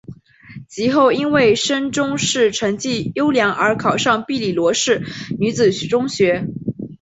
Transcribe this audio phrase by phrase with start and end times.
[0.67, 5.03] 及后因为升中试成绩优良而考上庇理罗士
[5.37, 6.47] 女子中学。